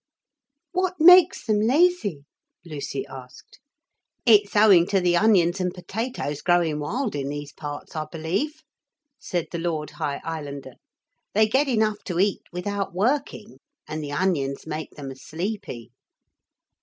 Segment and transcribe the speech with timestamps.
[0.71, 2.25] 'What makes them lazy?'
[2.65, 3.59] Lucy asked.
[4.25, 8.63] 'It's owing to the onions and potatoes growing wild in these parts, I believe,'
[9.19, 10.73] said the Lord High Islander.
[11.35, 13.59] 'They get enough to eat without working.
[13.87, 15.91] And the onions make them sleepy.'